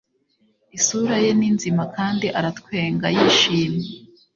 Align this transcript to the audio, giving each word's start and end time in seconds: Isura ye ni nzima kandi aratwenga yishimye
Isura 0.77 1.15
ye 1.23 1.31
ni 1.39 1.49
nzima 1.55 1.83
kandi 1.95 2.27
aratwenga 2.39 3.07
yishimye 3.15 3.87